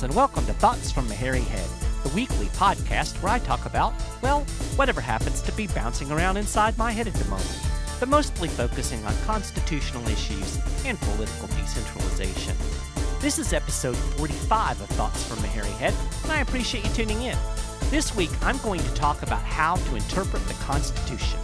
And 0.00 0.14
welcome 0.14 0.46
to 0.46 0.52
Thoughts 0.52 0.92
from 0.92 1.10
a 1.10 1.14
Hairy 1.14 1.40
Head, 1.40 1.68
the 2.04 2.14
weekly 2.14 2.46
podcast 2.46 3.20
where 3.20 3.32
I 3.32 3.40
talk 3.40 3.66
about, 3.66 3.92
well, 4.22 4.42
whatever 4.76 5.00
happens 5.00 5.42
to 5.42 5.50
be 5.52 5.66
bouncing 5.66 6.12
around 6.12 6.36
inside 6.36 6.78
my 6.78 6.92
head 6.92 7.08
at 7.08 7.14
the 7.14 7.28
moment, 7.28 7.58
but 7.98 8.08
mostly 8.08 8.48
focusing 8.48 9.04
on 9.04 9.14
constitutional 9.26 10.06
issues 10.08 10.56
and 10.84 11.00
political 11.00 11.48
decentralization. 11.48 12.54
This 13.20 13.40
is 13.40 13.52
episode 13.52 13.96
45 13.96 14.80
of 14.80 14.88
Thoughts 14.90 15.24
from 15.24 15.42
a 15.42 15.48
Hairy 15.48 15.66
Head, 15.70 15.94
and 16.22 16.30
I 16.30 16.42
appreciate 16.42 16.84
you 16.84 16.90
tuning 16.90 17.22
in. 17.22 17.36
This 17.90 18.14
week, 18.14 18.30
I'm 18.42 18.58
going 18.58 18.80
to 18.80 18.94
talk 18.94 19.22
about 19.22 19.42
how 19.42 19.74
to 19.74 19.96
interpret 19.96 20.46
the 20.46 20.54
Constitution. 20.54 21.40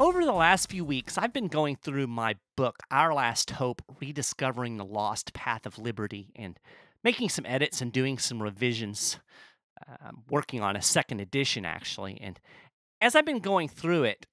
Over 0.00 0.24
the 0.24 0.32
last 0.32 0.70
few 0.70 0.84
weeks, 0.84 1.16
I've 1.16 1.32
been 1.32 1.46
going 1.46 1.76
through 1.76 2.08
my 2.08 2.34
book, 2.56 2.78
Our 2.90 3.14
Last 3.14 3.52
Hope 3.52 3.80
Rediscovering 4.00 4.76
the 4.76 4.84
Lost 4.84 5.32
Path 5.34 5.66
of 5.66 5.78
Liberty, 5.78 6.32
and 6.34 6.58
making 7.04 7.28
some 7.28 7.46
edits 7.46 7.80
and 7.80 7.92
doing 7.92 8.18
some 8.18 8.42
revisions. 8.42 9.20
I'm 10.04 10.24
working 10.28 10.60
on 10.60 10.74
a 10.74 10.82
second 10.82 11.20
edition, 11.20 11.64
actually. 11.64 12.20
And 12.20 12.40
as 13.00 13.14
I've 13.14 13.24
been 13.24 13.38
going 13.38 13.68
through 13.68 14.02
it, 14.02 14.26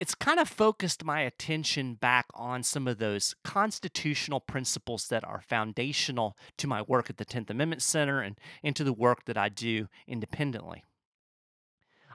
it's 0.00 0.16
kind 0.16 0.40
of 0.40 0.48
focused 0.48 1.04
my 1.04 1.20
attention 1.20 1.94
back 1.94 2.26
on 2.34 2.64
some 2.64 2.88
of 2.88 2.98
those 2.98 3.36
constitutional 3.44 4.40
principles 4.40 5.06
that 5.06 5.22
are 5.22 5.44
foundational 5.48 6.36
to 6.58 6.66
my 6.66 6.82
work 6.82 7.08
at 7.08 7.18
the 7.18 7.24
10th 7.24 7.50
Amendment 7.50 7.82
Center 7.82 8.20
and 8.20 8.36
into 8.60 8.82
the 8.82 8.92
work 8.92 9.24
that 9.26 9.38
I 9.38 9.48
do 9.48 9.86
independently. 10.08 10.82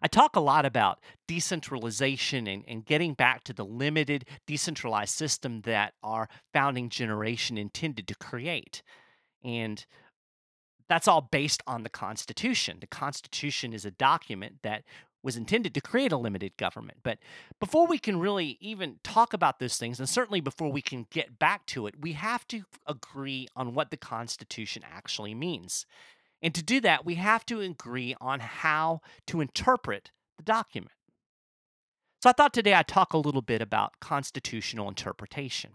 I 0.01 0.07
talk 0.07 0.35
a 0.35 0.41
lot 0.41 0.65
about 0.65 0.99
decentralization 1.27 2.47
and, 2.47 2.63
and 2.67 2.85
getting 2.85 3.13
back 3.13 3.43
to 3.45 3.53
the 3.53 3.65
limited 3.65 4.25
decentralized 4.45 5.15
system 5.15 5.61
that 5.61 5.93
our 6.03 6.29
founding 6.53 6.89
generation 6.89 7.57
intended 7.57 8.07
to 8.07 8.15
create. 8.15 8.83
And 9.43 9.85
that's 10.89 11.07
all 11.07 11.21
based 11.21 11.61
on 11.67 11.83
the 11.83 11.89
Constitution. 11.89 12.77
The 12.79 12.87
Constitution 12.87 13.73
is 13.73 13.85
a 13.85 13.91
document 13.91 14.57
that 14.63 14.83
was 15.23 15.35
intended 15.35 15.73
to 15.73 15.81
create 15.81 16.11
a 16.11 16.17
limited 16.17 16.55
government. 16.57 16.99
But 17.03 17.17
before 17.59 17.87
we 17.87 17.97
can 17.97 18.19
really 18.19 18.57
even 18.61 18.99
talk 19.03 19.33
about 19.33 19.59
those 19.59 19.77
things, 19.77 19.99
and 19.99 20.07
certainly 20.07 20.39
before 20.39 20.71
we 20.71 20.81
can 20.81 21.07
get 21.09 21.37
back 21.37 21.65
to 21.67 21.87
it, 21.87 21.99
we 21.99 22.13
have 22.13 22.47
to 22.47 22.63
agree 22.85 23.47
on 23.55 23.73
what 23.73 23.91
the 23.91 23.97
Constitution 23.97 24.83
actually 24.89 25.33
means. 25.33 25.85
And 26.41 26.53
to 26.53 26.63
do 26.63 26.79
that, 26.81 27.05
we 27.05 27.15
have 27.15 27.45
to 27.47 27.61
agree 27.61 28.15
on 28.21 28.39
how 28.39 29.01
to 29.27 29.41
interpret 29.41 30.11
the 30.37 30.43
document. 30.43 30.91
So 32.21 32.29
I 32.29 32.33
thought 32.33 32.53
today 32.53 32.73
I'd 32.73 32.87
talk 32.87 33.13
a 33.13 33.17
little 33.17 33.41
bit 33.41 33.61
about 33.61 33.93
constitutional 33.99 34.87
interpretation. 34.87 35.71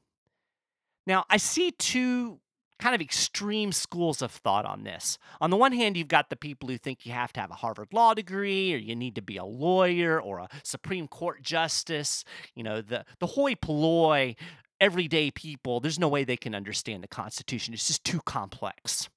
Now, 1.06 1.24
I 1.30 1.36
see 1.36 1.72
two 1.72 2.40
kind 2.78 2.94
of 2.96 3.00
extreme 3.00 3.70
schools 3.70 4.22
of 4.22 4.32
thought 4.32 4.64
on 4.64 4.82
this. 4.82 5.18
On 5.40 5.50
the 5.50 5.56
one 5.56 5.72
hand, 5.72 5.96
you've 5.96 6.08
got 6.08 6.30
the 6.30 6.36
people 6.36 6.68
who 6.68 6.78
think 6.78 7.06
you 7.06 7.12
have 7.12 7.32
to 7.34 7.40
have 7.40 7.50
a 7.50 7.54
Harvard 7.54 7.88
law 7.92 8.12
degree 8.12 8.74
or 8.74 8.76
you 8.76 8.96
need 8.96 9.14
to 9.14 9.22
be 9.22 9.36
a 9.36 9.44
lawyer 9.44 10.20
or 10.20 10.38
a 10.38 10.48
Supreme 10.64 11.06
Court 11.06 11.42
justice, 11.42 12.24
you 12.56 12.64
know, 12.64 12.80
the 12.80 13.04
the 13.20 13.26
hoi 13.26 13.54
polloi 13.54 14.34
everyday 14.82 15.30
people, 15.30 15.78
there's 15.78 16.00
no 16.00 16.08
way 16.08 16.24
they 16.24 16.36
can 16.36 16.56
understand 16.56 17.04
the 17.04 17.08
Constitution. 17.08 17.72
It's 17.72 17.86
just 17.86 18.02
too 18.02 18.20
complex. 18.26 19.08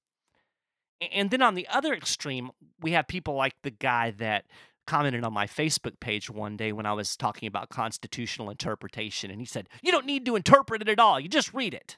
And 1.11 1.31
then 1.31 1.41
on 1.41 1.55
the 1.55 1.67
other 1.67 1.93
extreme, 1.93 2.51
we 2.81 2.91
have 2.91 3.07
people 3.07 3.35
like 3.35 3.55
the 3.63 3.71
guy 3.71 4.11
that 4.11 4.45
commented 4.87 5.23
on 5.23 5.33
my 5.33 5.47
Facebook 5.47 5.99
page 5.99 6.29
one 6.29 6.57
day 6.57 6.71
when 6.71 6.85
I 6.85 6.93
was 6.93 7.17
talking 7.17 7.47
about 7.47 7.69
constitutional 7.69 8.49
interpretation. 8.49 9.31
And 9.31 9.39
he 9.39 9.45
said, 9.45 9.67
You 9.81 9.91
don't 9.91 10.05
need 10.05 10.25
to 10.25 10.35
interpret 10.35 10.81
it 10.81 10.89
at 10.89 10.99
all, 10.99 11.19
you 11.19 11.27
just 11.27 11.53
read 11.53 11.73
it. 11.73 11.97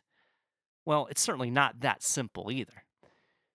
Well, 0.85 1.07
it's 1.09 1.21
certainly 1.21 1.51
not 1.51 1.81
that 1.81 2.01
simple 2.01 2.49
either. 2.51 2.83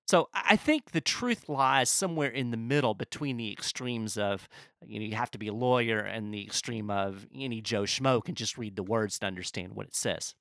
So 0.06 0.28
I 0.34 0.42
I 0.52 0.56
think 0.56 0.90
the 0.90 1.00
truth 1.00 1.48
lies 1.48 1.88
somewhere 1.88 2.28
in 2.28 2.50
the 2.50 2.58
middle 2.58 2.92
between 2.92 3.38
the 3.38 3.50
extremes 3.50 4.19
of, 4.19 4.50
you 4.84 5.00
know, 5.00 5.06
you 5.06 5.14
have 5.14 5.30
to 5.30 5.38
be 5.38 5.48
a 5.48 5.54
lawyer 5.54 6.00
and 6.00 6.34
the 6.34 6.44
extreme 6.44 6.90
of 6.90 7.26
any 7.34 7.62
Joe 7.62 7.84
Schmo 7.84 8.22
can 8.22 8.34
just 8.34 8.58
read 8.58 8.76
the 8.76 8.82
words 8.82 9.19
to 9.20 9.26
understand 9.26 9.72
what 9.72 9.86
it 9.86 9.96
says. 9.96 10.34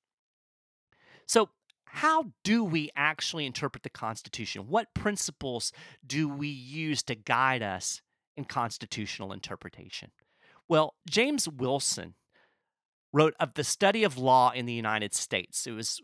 So, 1.28 1.47
how 1.94 2.31
do 2.44 2.63
we 2.63 2.90
actually 2.96 3.46
interpret 3.46 3.84
the 3.84 3.90
Constitution? 3.90 4.68
What 4.68 4.94
principles 4.94 5.74
do 6.06 6.29
we 6.29 6.47
use 6.47 7.03
to 7.03 7.16
guide 7.16 7.62
us 7.62 8.02
in 8.38 8.46
constitutional 8.46 9.34
interpretation? 9.34 10.12
Well, 10.69 10.96
James 11.09 11.50
Wilson 11.50 12.16
wrote 13.12 13.34
of 13.41 13.56
the 13.56 13.66
study 13.66 14.06
of 14.06 14.18
law 14.18 14.52
in 14.52 14.66
the 14.66 14.74
United 14.74 15.13
States. 15.13 15.68
It 15.68 15.74
was 15.74 16.02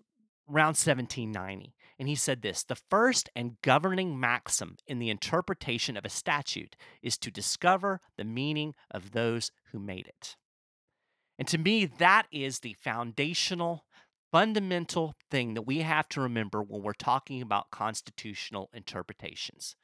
around 0.49 0.75
1790. 0.75 1.73
And 1.97 2.09
he 2.09 2.15
said 2.15 2.41
this 2.41 2.63
The 2.63 2.75
first 2.75 3.29
and 3.33 3.55
governing 3.61 4.19
maxim 4.19 4.75
in 4.85 4.99
the 4.99 5.09
interpretation 5.09 5.95
of 5.95 6.03
a 6.03 6.09
statute 6.09 6.75
is 7.01 7.17
to 7.19 7.31
discover 7.31 8.01
the 8.17 8.25
meaning 8.25 8.75
of 8.91 9.11
those 9.11 9.51
who 9.71 9.79
made 9.79 10.07
it. 10.07 10.35
And 11.39 11.47
to 11.47 11.57
me, 11.57 11.85
that 11.85 12.27
is 12.31 12.59
the 12.59 12.73
foundational, 12.73 13.85
fundamental 14.31 15.15
thing 15.31 15.53
that 15.53 15.63
we 15.63 15.79
have 15.79 16.09
to 16.09 16.21
remember 16.21 16.61
when 16.61 16.81
we're 16.81 16.93
talking 16.93 17.41
about 17.41 17.71
constitutional 17.71 18.69
interpretations. 18.73 19.75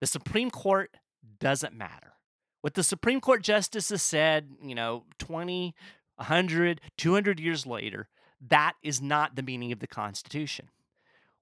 The 0.00 0.06
Supreme 0.06 0.50
Court 0.50 0.96
doesn't 1.38 1.76
matter. 1.76 2.14
What 2.60 2.74
the 2.74 2.82
Supreme 2.82 3.20
Court 3.20 3.42
justices 3.42 4.02
said, 4.02 4.48
you 4.62 4.74
know, 4.74 5.04
20, 5.18 5.74
100, 6.16 6.80
200 6.96 7.40
years 7.40 7.66
later, 7.66 8.08
that 8.48 8.74
is 8.82 9.00
not 9.00 9.36
the 9.36 9.42
meaning 9.42 9.72
of 9.72 9.80
the 9.80 9.86
Constitution. 9.86 10.68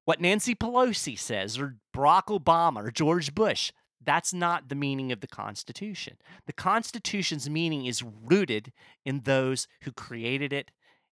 What 0.05 0.21
Nancy 0.21 0.55
Pelosi 0.55 1.19
says, 1.19 1.59
or 1.59 1.77
Barack 1.95 2.27
Obama, 2.27 2.87
or 2.87 2.91
George 2.91 3.35
Bush, 3.35 3.73
that's 4.03 4.33
not 4.33 4.69
the 4.69 4.75
meaning 4.75 5.13
of 5.13 5.21
the 5.21 5.27
Constitution. 5.27 6.17
The 6.47 6.55
Constitution's 6.55 7.51
meaning 7.51 7.85
is 7.85 8.03
rooted 8.03 8.73
in 9.05 9.21
those 9.21 9.69
who 9.83 9.93
created 9.93 10.53
it 10.53 10.71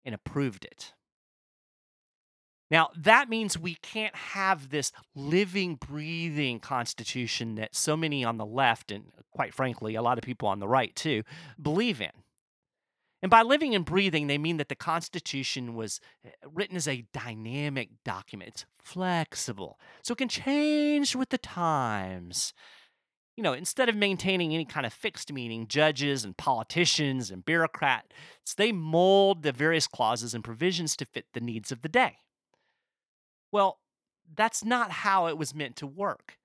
and 0.05 0.15
approved 0.15 0.63
it. 0.65 0.93
Now, 2.71 2.89
that 2.97 3.29
means 3.29 3.57
we 3.57 3.75
can't 3.75 4.15
have 4.15 4.69
this 4.69 4.91
living, 5.13 5.75
breathing 5.75 6.59
Constitution 6.59 7.55
that 7.55 7.75
so 7.75 7.95
many 7.95 8.23
on 8.23 8.37
the 8.37 8.45
left, 8.45 8.91
and 8.91 9.11
quite 9.31 9.53
frankly, 9.53 9.95
a 9.95 10.01
lot 10.01 10.17
of 10.17 10.23
people 10.23 10.47
on 10.47 10.59
the 10.59 10.67
right 10.67 10.95
too, 10.95 11.23
believe 11.61 12.01
in. 12.01 12.11
And 13.21 13.29
by 13.29 13.43
living 13.43 13.73
and 13.73 13.85
breathing, 13.85 14.27
they 14.27 14.37
mean 14.37 14.57
that 14.57 14.69
the 14.69 14.75
Constitution 14.75 15.75
was 15.75 15.99
eh, 16.23 16.29
written 16.51 16.75
as 16.75 16.87
a 16.87 17.05
dynamic 17.13 17.89
document. 18.03 18.49
It's 18.49 18.65
flexible, 18.79 19.79
so 20.03 20.13
it 20.13 20.17
can 20.17 20.29
change 20.29 21.15
with 21.15 21.29
the 21.29 21.37
times. 21.37 22.53
You 23.37 23.43
know, 23.43 23.53
instead 23.53 23.89
of 23.89 23.95
maintaining 23.95 24.53
any 24.53 24.65
kind 24.65 24.85
of 24.85 24.93
fixed 24.93 25.31
meaning, 25.31 25.67
judges 25.67 26.23
and 26.23 26.37
politicians 26.37 27.31
and 27.31 27.43
bureaucrats, 27.43 28.13
they 28.55 28.71
mold 28.71 29.43
the 29.43 29.51
various 29.51 29.87
clauses 29.87 30.33
and 30.33 30.43
provisions 30.43 30.95
to 30.97 31.05
fit 31.05 31.25
the 31.33 31.41
needs 31.41 31.71
of 31.71 31.81
the 31.81 31.89
day. 31.89 32.17
Well, 33.51 33.79
that's 34.33 34.63
not 34.63 34.91
how 34.91 35.27
it 35.27 35.37
was 35.37 35.53
meant 35.53 35.75
to 35.77 35.87
work. 35.87 36.37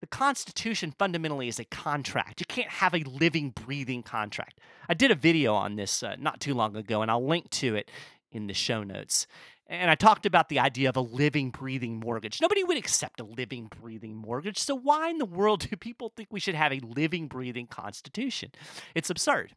The 0.00 0.08
Constitution 0.08 0.92
fundamentally 0.98 1.46
is 1.46 1.60
a 1.60 1.64
contract. 1.64 2.40
You 2.40 2.46
can't 2.46 2.68
have 2.68 2.92
a 2.92 3.04
living, 3.04 3.50
breathing 3.50 4.02
contract. 4.02 4.58
I 4.88 4.94
did 4.94 5.12
a 5.12 5.14
video 5.16 5.54
on 5.54 5.76
this 5.76 6.02
uh, 6.02 6.16
not 6.18 6.40
too 6.40 6.54
long 6.54 6.74
ago, 6.74 7.02
and 7.02 7.10
I'll 7.10 7.24
link 7.24 7.48
to 7.50 7.76
it 7.76 7.88
in 8.32 8.48
the 8.48 8.54
show 8.54 8.82
notes. 8.82 9.28
And 9.68 9.90
I 9.90 9.94
talked 9.94 10.26
about 10.26 10.48
the 10.48 10.58
idea 10.58 10.88
of 10.88 10.96
a 10.96 11.00
living, 11.00 11.50
breathing 11.50 12.00
mortgage. 12.00 12.40
Nobody 12.40 12.64
would 12.64 12.76
accept 12.76 13.20
a 13.20 13.24
living, 13.24 13.68
breathing 13.80 14.16
mortgage. 14.16 14.58
So, 14.58 14.74
why 14.74 15.08
in 15.08 15.18
the 15.18 15.24
world 15.24 15.68
do 15.70 15.76
people 15.76 16.12
think 16.14 16.28
we 16.30 16.40
should 16.40 16.54
have 16.54 16.72
a 16.72 16.80
living, 16.80 17.28
breathing 17.28 17.66
constitution? 17.68 18.50
It's 18.94 19.08
absurd. 19.08 19.54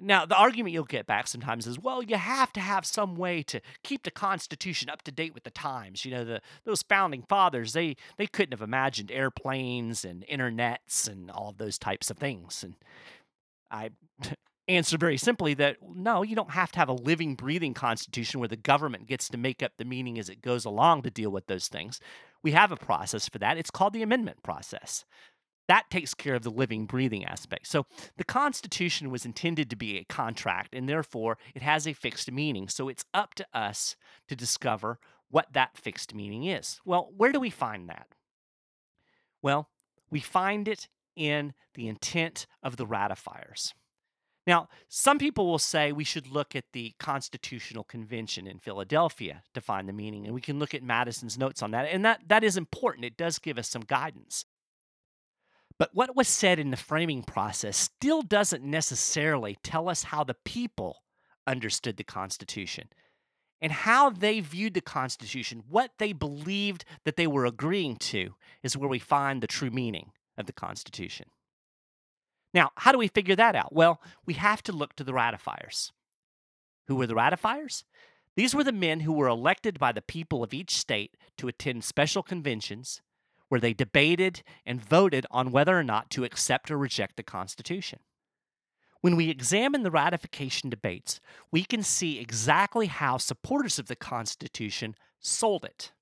Now, 0.00 0.26
the 0.26 0.36
argument 0.36 0.72
you'll 0.72 0.84
get 0.84 1.06
back 1.06 1.26
sometimes 1.26 1.66
is, 1.66 1.78
well, 1.78 2.02
you 2.02 2.16
have 2.16 2.52
to 2.52 2.60
have 2.60 2.86
some 2.86 3.16
way 3.16 3.42
to 3.44 3.60
keep 3.82 4.04
the 4.04 4.10
Constitution 4.10 4.88
up 4.88 5.02
to 5.02 5.12
date 5.12 5.34
with 5.34 5.42
the 5.42 5.50
times. 5.50 6.04
You 6.04 6.12
know, 6.12 6.24
the 6.24 6.40
those 6.64 6.82
founding 6.82 7.22
fathers, 7.28 7.72
they 7.72 7.96
they 8.16 8.26
couldn't 8.26 8.52
have 8.52 8.62
imagined 8.62 9.10
airplanes 9.10 10.04
and 10.04 10.24
internets 10.30 11.08
and 11.08 11.30
all 11.30 11.52
those 11.56 11.78
types 11.78 12.10
of 12.10 12.18
things. 12.18 12.62
And 12.62 12.74
I 13.70 13.90
answer 14.68 14.98
very 14.98 15.16
simply 15.16 15.54
that 15.54 15.78
no, 15.82 16.22
you 16.22 16.36
don't 16.36 16.50
have 16.50 16.70
to 16.72 16.78
have 16.78 16.88
a 16.88 16.94
living, 16.94 17.34
breathing 17.34 17.74
Constitution 17.74 18.38
where 18.38 18.48
the 18.48 18.56
government 18.56 19.06
gets 19.06 19.28
to 19.28 19.38
make 19.38 19.62
up 19.62 19.72
the 19.76 19.84
meaning 19.84 20.18
as 20.18 20.28
it 20.28 20.42
goes 20.42 20.64
along 20.64 21.02
to 21.02 21.10
deal 21.10 21.30
with 21.30 21.46
those 21.46 21.68
things. 21.68 22.00
We 22.42 22.52
have 22.52 22.70
a 22.70 22.76
process 22.76 23.28
for 23.28 23.38
that. 23.38 23.56
It's 23.56 23.70
called 23.70 23.94
the 23.94 24.02
amendment 24.02 24.42
process. 24.42 25.04
That 25.66 25.90
takes 25.90 26.14
care 26.14 26.34
of 26.34 26.42
the 26.42 26.50
living, 26.50 26.86
breathing 26.86 27.24
aspect. 27.24 27.66
So 27.66 27.86
the 28.16 28.24
Constitution 28.24 29.10
was 29.10 29.26
intended 29.26 29.68
to 29.70 29.76
be 29.76 29.98
a 29.98 30.04
contract, 30.04 30.74
and 30.74 30.88
therefore 30.88 31.36
it 31.54 31.62
has 31.62 31.86
a 31.86 31.92
fixed 31.92 32.30
meaning. 32.32 32.68
So 32.68 32.88
it's 32.88 33.04
up 33.12 33.34
to 33.34 33.46
us 33.52 33.96
to 34.28 34.36
discover 34.36 34.98
what 35.30 35.52
that 35.52 35.76
fixed 35.76 36.14
meaning 36.14 36.44
is. 36.44 36.80
Well, 36.86 37.10
where 37.14 37.32
do 37.32 37.40
we 37.40 37.50
find 37.50 37.88
that? 37.90 38.06
Well, 39.42 39.68
we 40.10 40.20
find 40.20 40.68
it 40.68 40.88
in 41.16 41.52
the 41.74 41.86
intent 41.86 42.46
of 42.62 42.76
the 42.76 42.86
ratifiers. 42.86 43.74
Now, 44.48 44.70
some 44.88 45.18
people 45.18 45.46
will 45.46 45.58
say 45.58 45.92
we 45.92 46.04
should 46.04 46.26
look 46.26 46.56
at 46.56 46.64
the 46.72 46.94
Constitutional 46.98 47.84
Convention 47.84 48.46
in 48.46 48.58
Philadelphia 48.58 49.42
to 49.52 49.60
find 49.60 49.86
the 49.86 49.92
meaning, 49.92 50.24
and 50.24 50.34
we 50.34 50.40
can 50.40 50.58
look 50.58 50.72
at 50.72 50.82
Madison's 50.82 51.36
notes 51.36 51.62
on 51.62 51.72
that. 51.72 51.84
And 51.92 52.02
that, 52.06 52.22
that 52.28 52.42
is 52.42 52.56
important. 52.56 53.04
It 53.04 53.18
does 53.18 53.38
give 53.38 53.58
us 53.58 53.68
some 53.68 53.82
guidance. 53.82 54.46
But 55.78 55.90
what 55.92 56.16
was 56.16 56.28
said 56.28 56.58
in 56.58 56.70
the 56.70 56.78
framing 56.78 57.24
process 57.24 57.76
still 57.76 58.22
doesn't 58.22 58.64
necessarily 58.64 59.58
tell 59.62 59.86
us 59.86 60.04
how 60.04 60.24
the 60.24 60.36
people 60.46 61.02
understood 61.46 61.98
the 61.98 62.02
Constitution 62.04 62.88
and 63.60 63.70
how 63.70 64.08
they 64.08 64.40
viewed 64.40 64.72
the 64.72 64.80
Constitution, 64.80 65.62
what 65.68 65.90
they 65.98 66.14
believed 66.14 66.86
that 67.04 67.16
they 67.16 67.26
were 67.26 67.44
agreeing 67.44 67.96
to, 67.96 68.34
is 68.62 68.78
where 68.78 68.88
we 68.88 68.98
find 68.98 69.42
the 69.42 69.46
true 69.46 69.70
meaning 69.70 70.12
of 70.38 70.46
the 70.46 70.54
Constitution. 70.54 71.26
Now, 72.54 72.70
how 72.76 72.92
do 72.92 72.98
we 72.98 73.08
figure 73.08 73.36
that 73.36 73.54
out? 73.54 73.74
Well, 73.74 74.00
we 74.24 74.34
have 74.34 74.62
to 74.64 74.72
look 74.72 74.96
to 74.96 75.04
the 75.04 75.12
ratifiers. 75.12 75.92
Who 76.86 76.96
were 76.96 77.06
the 77.06 77.14
ratifiers? 77.14 77.84
These 78.36 78.54
were 78.54 78.64
the 78.64 78.72
men 78.72 79.00
who 79.00 79.12
were 79.12 79.28
elected 79.28 79.78
by 79.78 79.92
the 79.92 80.00
people 80.00 80.42
of 80.42 80.54
each 80.54 80.76
state 80.76 81.16
to 81.36 81.48
attend 81.48 81.84
special 81.84 82.22
conventions 82.22 83.02
where 83.48 83.60
they 83.60 83.72
debated 83.72 84.42
and 84.64 84.80
voted 84.80 85.26
on 85.30 85.50
whether 85.50 85.78
or 85.78 85.82
not 85.82 86.10
to 86.10 86.24
accept 86.24 86.70
or 86.70 86.78
reject 86.78 87.16
the 87.16 87.22
Constitution. 87.22 88.00
When 89.00 89.16
we 89.16 89.30
examine 89.30 89.82
the 89.82 89.90
ratification 89.90 90.70
debates, 90.70 91.20
we 91.50 91.64
can 91.64 91.82
see 91.82 92.18
exactly 92.18 92.86
how 92.86 93.16
supporters 93.16 93.78
of 93.78 93.86
the 93.86 93.96
Constitution 93.96 94.94
sold 95.20 95.64
it. 95.64 95.92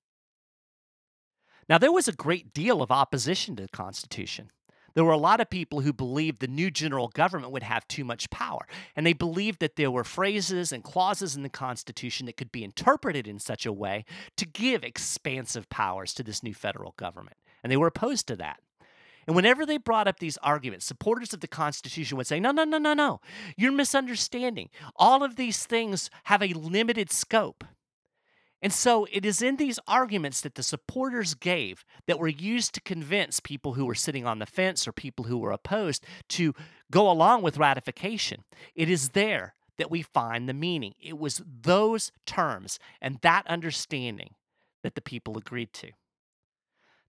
Now, 1.69 1.77
there 1.77 1.91
was 1.91 2.07
a 2.07 2.13
great 2.13 2.53
deal 2.53 2.81
of 2.81 2.91
opposition 2.91 3.55
to 3.57 3.63
the 3.63 3.69
Constitution. 3.69 4.51
There 4.97 5.05
were 5.05 5.11
a 5.11 5.17
lot 5.17 5.39
of 5.39 5.51
people 5.51 5.81
who 5.81 5.93
believed 5.93 6.39
the 6.39 6.47
new 6.47 6.71
general 6.71 7.07
government 7.09 7.51
would 7.51 7.61
have 7.61 7.87
too 7.87 8.03
much 8.03 8.31
power, 8.31 8.65
and 8.95 9.05
they 9.05 9.13
believed 9.13 9.59
that 9.59 9.75
there 9.75 9.91
were 9.91 10.03
phrases 10.03 10.71
and 10.71 10.83
clauses 10.83 11.35
in 11.35 11.43
the 11.43 11.49
Constitution 11.49 12.25
that 12.25 12.35
could 12.35 12.51
be 12.51 12.63
interpreted 12.63 13.27
in 13.27 13.37
such 13.37 13.67
a 13.67 13.71
way 13.71 14.05
to 14.37 14.47
give 14.47 14.83
expansive 14.83 15.69
powers 15.69 16.15
to 16.15 16.23
this 16.23 16.41
new 16.41 16.55
federal 16.55 16.95
government, 16.97 17.37
and 17.61 17.71
they 17.71 17.77
were 17.77 17.85
opposed 17.85 18.27
to 18.29 18.35
that. 18.37 18.59
And 19.27 19.35
whenever 19.35 19.67
they 19.67 19.77
brought 19.77 20.07
up 20.07 20.17
these 20.17 20.37
arguments, 20.37 20.87
supporters 20.87 21.31
of 21.31 21.41
the 21.41 21.47
Constitution 21.47 22.17
would 22.17 22.25
say, 22.25 22.39
No, 22.39 22.49
no, 22.49 22.63
no, 22.63 22.79
no, 22.79 22.95
no. 22.95 23.21
You're 23.55 23.73
misunderstanding. 23.73 24.71
All 24.95 25.23
of 25.23 25.35
these 25.35 25.63
things 25.67 26.09
have 26.23 26.41
a 26.41 26.53
limited 26.53 27.11
scope. 27.11 27.63
And 28.61 28.73
so 28.73 29.07
it 29.11 29.23
is 29.23 29.41
in 29.41 29.57
these 29.57 29.79
arguments 29.87 30.41
that 30.41 30.55
the 30.55 30.63
supporters 30.63 31.35
gave 31.35 31.85
that 32.07 32.17
were 32.17 32.27
used 32.27 32.73
to 32.73 32.81
convince 32.81 33.39
people 33.39 33.73
who 33.73 33.85
were 33.85 33.95
sitting 33.95 34.25
on 34.25 34.39
the 34.39 34.47
fence 34.47 34.87
or 34.87 34.91
people 34.91 35.25
who 35.25 35.37
were 35.37 35.51
opposed 35.51 36.03
to 36.29 36.55
go 36.89 37.09
along 37.09 37.43
with 37.43 37.57
ratification. 37.57 38.43
It 38.73 38.89
is 38.89 39.09
there 39.09 39.53
that 39.77 39.91
we 39.91 40.01
find 40.01 40.49
the 40.49 40.53
meaning. 40.53 40.95
It 40.99 41.19
was 41.19 41.43
those 41.45 42.11
terms 42.25 42.79
and 42.99 43.19
that 43.21 43.45
understanding 43.45 44.31
that 44.81 44.95
the 44.95 45.01
people 45.01 45.37
agreed 45.37 45.71
to. 45.73 45.91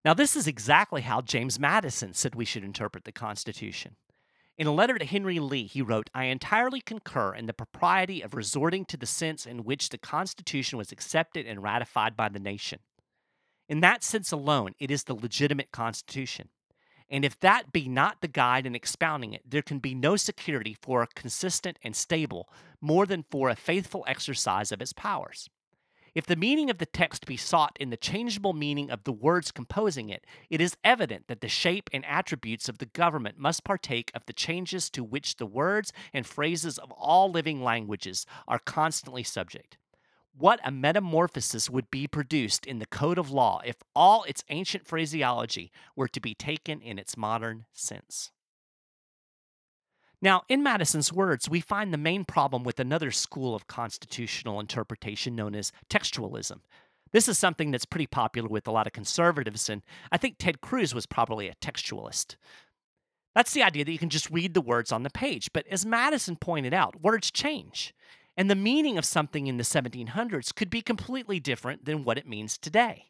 Now, 0.04 0.14
this 0.14 0.36
is 0.36 0.46
exactly 0.46 1.00
how 1.02 1.22
James 1.22 1.58
Madison 1.58 2.12
said 2.12 2.34
we 2.34 2.44
should 2.44 2.64
interpret 2.64 3.04
the 3.04 3.12
Constitution. 3.12 3.96
In 4.58 4.66
a 4.66 4.72
letter 4.72 4.98
to 4.98 5.04
Henry 5.04 5.38
Lee, 5.38 5.68
he 5.68 5.80
wrote, 5.80 6.10
I 6.12 6.24
entirely 6.24 6.80
concur 6.80 7.32
in 7.32 7.46
the 7.46 7.52
propriety 7.52 8.22
of 8.22 8.34
resorting 8.34 8.84
to 8.86 8.96
the 8.96 9.06
sense 9.06 9.46
in 9.46 9.62
which 9.62 9.90
the 9.90 9.98
Constitution 9.98 10.76
was 10.76 10.90
accepted 10.90 11.46
and 11.46 11.62
ratified 11.62 12.16
by 12.16 12.28
the 12.28 12.40
nation. 12.40 12.80
In 13.68 13.78
that 13.80 14.02
sense 14.02 14.32
alone, 14.32 14.74
it 14.80 14.90
is 14.90 15.04
the 15.04 15.14
legitimate 15.14 15.70
Constitution. 15.70 16.48
And 17.08 17.24
if 17.24 17.38
that 17.38 17.70
be 17.70 17.88
not 17.88 18.20
the 18.20 18.26
guide 18.26 18.66
in 18.66 18.74
expounding 18.74 19.32
it, 19.32 19.48
there 19.48 19.62
can 19.62 19.78
be 19.78 19.94
no 19.94 20.16
security 20.16 20.76
for 20.82 21.02
a 21.02 21.06
consistent 21.06 21.78
and 21.84 21.94
stable 21.94 22.48
more 22.80 23.06
than 23.06 23.24
for 23.30 23.50
a 23.50 23.56
faithful 23.56 24.04
exercise 24.08 24.72
of 24.72 24.82
its 24.82 24.92
powers. 24.92 25.48
If 26.14 26.26
the 26.26 26.36
meaning 26.36 26.70
of 26.70 26.78
the 26.78 26.86
text 26.86 27.26
be 27.26 27.36
sought 27.36 27.76
in 27.78 27.90
the 27.90 27.96
changeable 27.96 28.52
meaning 28.52 28.90
of 28.90 29.04
the 29.04 29.12
words 29.12 29.52
composing 29.52 30.08
it, 30.08 30.24
it 30.50 30.60
is 30.60 30.76
evident 30.82 31.28
that 31.28 31.40
the 31.40 31.48
shape 31.48 31.90
and 31.92 32.04
attributes 32.04 32.68
of 32.68 32.78
the 32.78 32.86
government 32.86 33.38
must 33.38 33.64
partake 33.64 34.10
of 34.14 34.24
the 34.26 34.32
changes 34.32 34.90
to 34.90 35.04
which 35.04 35.36
the 35.36 35.46
words 35.46 35.92
and 36.12 36.26
phrases 36.26 36.78
of 36.78 36.90
all 36.92 37.30
living 37.30 37.62
languages 37.62 38.26
are 38.46 38.58
constantly 38.58 39.22
subject. 39.22 39.78
What 40.36 40.60
a 40.62 40.70
metamorphosis 40.70 41.68
would 41.68 41.90
be 41.90 42.06
produced 42.06 42.64
in 42.64 42.78
the 42.78 42.86
code 42.86 43.18
of 43.18 43.30
law 43.30 43.60
if 43.64 43.76
all 43.94 44.22
its 44.24 44.44
ancient 44.48 44.86
phraseology 44.86 45.72
were 45.96 46.08
to 46.08 46.20
be 46.20 46.34
taken 46.34 46.80
in 46.80 46.98
its 46.98 47.16
modern 47.16 47.66
sense. 47.72 48.30
Now, 50.20 50.42
in 50.48 50.62
Madison's 50.62 51.12
words, 51.12 51.48
we 51.48 51.60
find 51.60 51.92
the 51.92 51.98
main 51.98 52.24
problem 52.24 52.64
with 52.64 52.80
another 52.80 53.10
school 53.10 53.54
of 53.54 53.68
constitutional 53.68 54.58
interpretation 54.58 55.36
known 55.36 55.54
as 55.54 55.72
textualism. 55.88 56.60
This 57.12 57.28
is 57.28 57.38
something 57.38 57.70
that's 57.70 57.84
pretty 57.84 58.06
popular 58.06 58.48
with 58.48 58.66
a 58.66 58.72
lot 58.72 58.86
of 58.86 58.92
conservatives, 58.92 59.68
and 59.68 59.82
I 60.10 60.18
think 60.18 60.36
Ted 60.38 60.60
Cruz 60.60 60.94
was 60.94 61.06
probably 61.06 61.48
a 61.48 61.54
textualist. 61.54 62.36
That's 63.34 63.52
the 63.52 63.62
idea 63.62 63.84
that 63.84 63.92
you 63.92 63.98
can 63.98 64.10
just 64.10 64.30
read 64.30 64.54
the 64.54 64.60
words 64.60 64.90
on 64.90 65.04
the 65.04 65.10
page. 65.10 65.50
But 65.52 65.66
as 65.68 65.86
Madison 65.86 66.36
pointed 66.36 66.74
out, 66.74 67.00
words 67.00 67.30
change. 67.30 67.94
And 68.36 68.50
the 68.50 68.56
meaning 68.56 68.98
of 68.98 69.04
something 69.04 69.46
in 69.46 69.56
the 69.56 69.64
1700s 69.64 70.54
could 70.54 70.70
be 70.70 70.82
completely 70.82 71.38
different 71.38 71.84
than 71.84 72.04
what 72.04 72.18
it 72.18 72.26
means 72.26 72.58
today. 72.58 73.06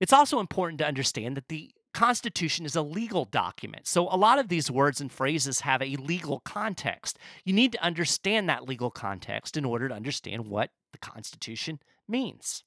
It's 0.00 0.12
also 0.12 0.38
important 0.38 0.78
to 0.78 0.86
understand 0.86 1.36
that 1.36 1.48
the 1.48 1.70
Constitution 1.92 2.64
is 2.64 2.74
a 2.74 2.82
legal 2.82 3.24
document. 3.26 3.86
So 3.86 4.08
a 4.08 4.16
lot 4.16 4.38
of 4.38 4.48
these 4.48 4.70
words 4.70 5.00
and 5.00 5.12
phrases 5.12 5.60
have 5.60 5.82
a 5.82 5.96
legal 5.96 6.40
context. 6.40 7.18
You 7.44 7.52
need 7.52 7.72
to 7.72 7.82
understand 7.82 8.48
that 8.48 8.66
legal 8.66 8.90
context 8.90 9.56
in 9.56 9.64
order 9.64 9.88
to 9.88 9.94
understand 9.94 10.46
what 10.46 10.70
the 10.92 10.98
Constitution 10.98 11.80
means. 12.08 12.64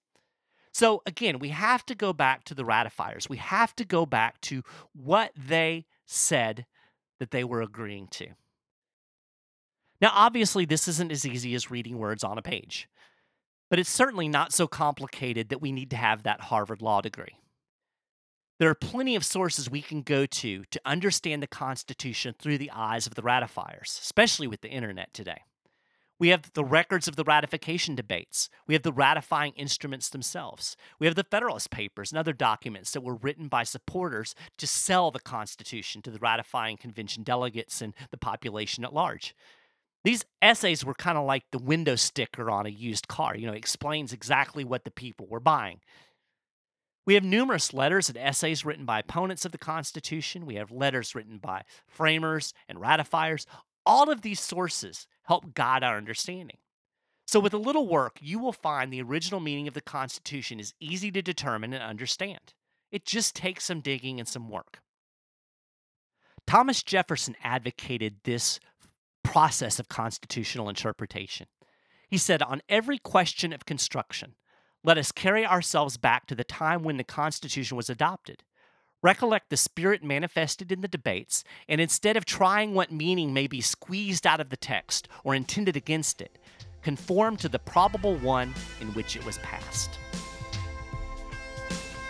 So 0.71 1.01
again, 1.05 1.39
we 1.39 1.49
have 1.49 1.85
to 1.87 1.95
go 1.95 2.13
back 2.13 2.43
to 2.45 2.53
the 2.53 2.65
ratifiers. 2.65 3.29
We 3.29 3.37
have 3.37 3.75
to 3.77 3.85
go 3.85 4.05
back 4.05 4.41
to 4.41 4.63
what 4.93 5.31
they 5.35 5.85
said 6.05 6.65
that 7.19 7.31
they 7.31 7.43
were 7.43 7.61
agreeing 7.61 8.07
to. 8.09 8.27
Now, 10.01 10.11
obviously, 10.13 10.65
this 10.65 10.87
isn't 10.87 11.11
as 11.11 11.25
easy 11.25 11.55
as 11.55 11.71
reading 11.71 11.97
words 11.97 12.23
on 12.23 12.37
a 12.37 12.41
page, 12.41 12.89
but 13.69 13.79
it's 13.79 13.89
certainly 13.89 14.27
not 14.27 14.53
so 14.53 14.67
complicated 14.67 15.49
that 15.49 15.61
we 15.61 15.71
need 15.71 15.89
to 15.91 15.95
have 15.95 16.23
that 16.23 16.41
Harvard 16.41 16.81
Law 16.81 17.01
degree. 17.01 17.37
There 18.57 18.69
are 18.69 18.75
plenty 18.75 19.15
of 19.15 19.25
sources 19.25 19.69
we 19.69 19.81
can 19.81 20.01
go 20.01 20.25
to 20.25 20.63
to 20.63 20.81
understand 20.85 21.43
the 21.43 21.47
Constitution 21.47 22.35
through 22.39 22.57
the 22.57 22.71
eyes 22.71 23.05
of 23.05 23.15
the 23.15 23.21
ratifiers, 23.21 23.99
especially 24.01 24.47
with 24.47 24.61
the 24.61 24.69
internet 24.69 25.13
today. 25.13 25.41
We 26.17 26.29
have 26.29 26.53
the 26.53 26.63
records 26.63 27.09
of 27.09 27.17
the 27.17 27.25
ratification 27.25 27.95
debates. 27.95 28.49
We 28.65 28.73
have 28.73 28.83
the 28.83 28.93
ratifying 28.93 29.51
instruments 29.57 30.07
themselves. 30.07 30.77
We 30.97 31.07
have 31.07 31.15
the 31.15 31.25
Federalist 31.29 31.69
Papers 31.69 32.11
and 32.11 32.17
other 32.17 32.31
documents 32.31 32.91
that 32.91 33.01
were 33.01 33.15
written 33.15 33.49
by 33.49 33.63
supporters 33.63 34.33
to 34.57 34.67
sell 34.67 35.11
the 35.11 35.19
Constitution 35.19 36.01
to 36.03 36.11
the 36.11 36.19
ratifying 36.19 36.77
convention 36.77 37.23
delegates 37.23 37.81
and 37.81 37.93
the 38.11 38.17
population 38.17 38.85
at 38.85 38.93
large. 38.93 39.35
These 40.05 40.23
essays 40.41 40.85
were 40.85 40.93
kind 40.93 41.17
of 41.17 41.25
like 41.25 41.43
the 41.51 41.57
window 41.57 41.97
sticker 41.97 42.49
on 42.49 42.65
a 42.65 42.69
used 42.69 43.09
car. 43.09 43.35
You 43.35 43.47
know, 43.47 43.53
explains 43.53 44.13
exactly 44.13 44.63
what 44.63 44.85
the 44.85 44.91
people 44.91 45.27
were 45.27 45.41
buying. 45.41 45.81
We 47.05 47.13
have 47.13 47.23
numerous 47.23 47.73
letters 47.73 48.09
and 48.09 48.17
essays 48.17 48.65
written 48.65 48.85
by 48.85 48.99
opponents 48.99 49.45
of 49.45 49.51
the 49.51 49.57
Constitution. 49.57 50.45
We 50.45 50.55
have 50.55 50.71
letters 50.71 51.13
written 51.13 51.37
by 51.37 51.63
framers 51.87 52.53
and 52.67 52.79
ratifiers. 52.79 53.45
All 53.85 54.09
of 54.09 54.21
these 54.21 54.39
sources 54.39 55.05
help 55.23 55.53
guide 55.53 55.83
our 55.83 55.97
understanding. 55.97 56.57
So, 57.27 57.39
with 57.39 57.53
a 57.53 57.59
little 57.59 57.87
work, 57.87 58.17
you 58.21 58.39
will 58.39 58.53
find 58.53 58.91
the 58.91 59.01
original 59.01 59.39
meaning 59.39 59.67
of 59.67 59.73
the 59.73 59.81
Constitution 59.81 60.59
is 60.59 60.73
easy 60.79 61.11
to 61.11 61.21
determine 61.21 61.73
and 61.73 61.83
understand. 61.83 62.53
It 62.91 63.05
just 63.05 63.35
takes 63.35 63.65
some 63.65 63.81
digging 63.81 64.19
and 64.19 64.27
some 64.27 64.49
work. 64.49 64.79
Thomas 66.47 66.83
Jefferson 66.83 67.35
advocated 67.43 68.17
this 68.23 68.59
process 69.23 69.79
of 69.79 69.89
constitutional 69.89 70.69
interpretation. 70.69 71.47
He 72.07 72.17
said, 72.17 72.41
On 72.43 72.61
every 72.69 72.99
question 72.99 73.51
of 73.51 73.65
construction, 73.65 74.35
let 74.85 74.99
us 74.99 75.11
carry 75.11 75.43
ourselves 75.43 75.97
back 75.97 76.27
to 76.27 76.35
the 76.35 76.43
time 76.43 76.83
when 76.83 76.97
the 76.97 77.03
Constitution 77.03 77.75
was 77.75 77.89
adopted. 77.89 78.43
Recollect 79.01 79.49
the 79.49 79.57
spirit 79.57 80.03
manifested 80.03 80.71
in 80.71 80.81
the 80.81 80.87
debates, 80.87 81.43
and 81.67 81.81
instead 81.81 82.15
of 82.15 82.23
trying 82.23 82.73
what 82.73 82.91
meaning 82.91 83.33
may 83.33 83.47
be 83.47 83.61
squeezed 83.61 84.27
out 84.27 84.39
of 84.39 84.49
the 84.49 84.57
text 84.57 85.07
or 85.23 85.33
intended 85.33 85.75
against 85.75 86.21
it, 86.21 86.37
conform 86.83 87.35
to 87.37 87.49
the 87.49 87.57
probable 87.57 88.15
one 88.17 88.53
in 88.79 88.87
which 88.89 89.15
it 89.15 89.25
was 89.25 89.39
passed. 89.39 89.89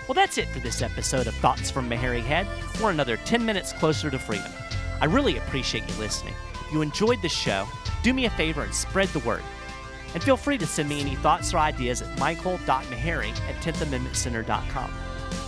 Well, 0.08 0.14
that's 0.14 0.38
it 0.38 0.50
for 0.50 0.60
this 0.60 0.82
episode 0.82 1.28
of 1.28 1.34
Thoughts 1.36 1.72
from 1.72 1.90
Meharry 1.90 2.22
Head. 2.22 2.46
We're 2.82 2.92
another 2.92 3.16
10 3.18 3.46
minutes 3.46 3.72
closer 3.72 4.12
to 4.12 4.20
freedom. 4.20 4.52
I 5.02 5.06
really 5.06 5.38
appreciate 5.38 5.90
you 5.90 5.96
listening. 5.96 6.34
If 6.54 6.74
you 6.74 6.82
enjoyed 6.82 7.22
the 7.22 7.30
show, 7.30 7.68
do 8.04 8.14
me 8.14 8.26
a 8.26 8.30
favor 8.32 8.64
and 8.64 8.76
spread 8.76 9.08
the 9.10 9.20
word. 9.20 9.44
And 10.16 10.24
feel 10.24 10.38
free 10.38 10.58
to 10.58 10.66
send 10.66 10.90
me 10.90 11.02
any 11.02 11.16
thoughts 11.16 11.54
or 11.54 11.60
ideas 11.60 12.02
at 12.02 12.18
michael.maharrey 12.18 13.30
at 13.32 13.56
10thamendmentcenter.com. 13.62 14.92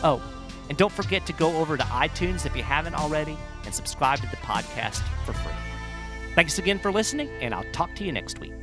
Oh, 0.03 0.21
and 0.69 0.77
don't 0.77 0.91
forget 0.91 1.25
to 1.25 1.33
go 1.33 1.57
over 1.57 1.77
to 1.77 1.83
iTunes 1.83 2.45
if 2.45 2.55
you 2.55 2.63
haven't 2.63 2.93
already 2.93 3.37
and 3.65 3.73
subscribe 3.73 4.19
to 4.19 4.27
the 4.27 4.37
podcast 4.37 5.01
for 5.25 5.33
free. 5.33 5.53
Thanks 6.35 6.59
again 6.59 6.77
for 6.77 6.91
listening, 6.91 7.29
and 7.41 7.53
I'll 7.53 7.71
talk 7.71 7.95
to 7.95 8.03
you 8.03 8.11
next 8.11 8.39
week. 8.39 8.56